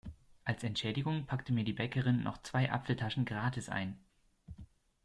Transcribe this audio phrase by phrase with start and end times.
[0.45, 3.99] Als Entschädigung packte mir die Bäckerin noch zwei Apfeltaschen gratis ein.